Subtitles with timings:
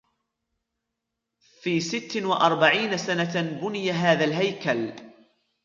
[1.39, 4.93] في ست وأربعين سنة بني هذا الهيكل.